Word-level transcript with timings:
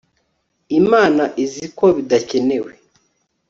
imana 0.79 1.23
izi 1.43 1.65
ko 1.77 1.85
bidakenewe 1.95 2.71